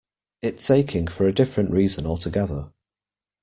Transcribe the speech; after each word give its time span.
It's 0.41 0.71
aching 0.71 1.05
for 1.05 1.27
a 1.27 1.31
different 1.31 1.69
reason 1.69 2.07
altogether. 2.07 2.71